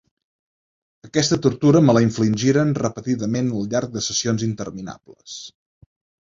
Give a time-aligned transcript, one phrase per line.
[1.07, 5.41] Aquesta tortura me la infligiren repetidament al llarg de sessions interminables.